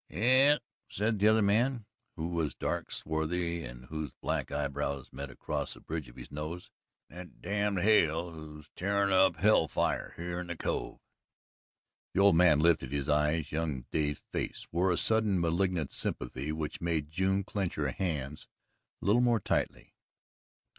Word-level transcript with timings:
"Yes," 0.09 0.57
said 0.89 1.19
the 1.19 1.27
other 1.27 1.43
man, 1.43 1.85
who 2.15 2.29
was 2.29 2.55
dark, 2.55 2.89
swarthy 2.91 3.63
and 3.63 3.85
whose 3.85 4.11
black 4.19 4.51
eyebrows 4.51 5.13
met 5.13 5.29
across 5.29 5.75
the 5.75 5.79
bridge 5.79 6.09
of 6.09 6.15
his 6.15 6.31
nose 6.31 6.71
"and 7.07 7.29
that 7.33 7.41
damned 7.43 7.81
Hale, 7.81 8.31
who's 8.31 8.65
a 8.65 8.69
tearin' 8.75 9.11
up 9.13 9.35
Hellfire 9.35 10.15
here 10.17 10.39
in 10.39 10.47
the 10.47 10.55
cove." 10.55 11.01
The 12.15 12.19
old 12.21 12.35
man 12.35 12.57
lifted 12.61 12.91
his 12.91 13.07
eyes. 13.09 13.51
Young 13.51 13.85
Dave's 13.91 14.23
face 14.31 14.67
wore 14.71 14.89
a 14.89 14.97
sudden 14.97 15.39
malignant 15.39 15.91
sympathy 15.91 16.51
which 16.51 16.81
made 16.81 17.11
June 17.11 17.43
clench 17.43 17.75
her 17.75 17.91
hands 17.91 18.47
a 19.03 19.05
little 19.05 19.21
more 19.21 19.39
tightly. 19.39 19.93